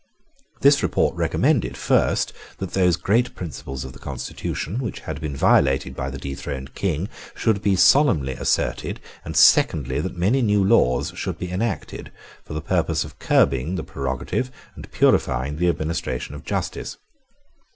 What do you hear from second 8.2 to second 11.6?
asserted, and, secondly, that many new laws should be